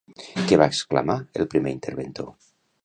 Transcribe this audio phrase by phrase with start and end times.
[0.51, 2.35] Què va exclamar el primer interventor?